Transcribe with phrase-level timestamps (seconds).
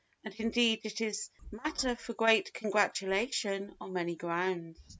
[0.25, 4.79] And indeed it is matter for great congratulation on many grounds.